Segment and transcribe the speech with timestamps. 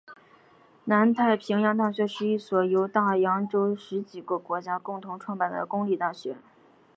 [0.85, 6.37] 南太平洋大学是一所由大洋洲十几个国家共同创办的公立大学。